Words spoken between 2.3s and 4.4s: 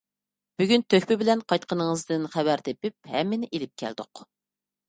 خەۋەر تېپىپ ھەممىنى ئېلىپ كەلدۇق.